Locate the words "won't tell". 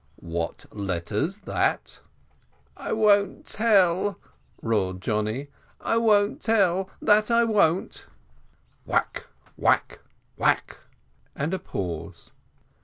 2.91-4.17, 5.97-6.89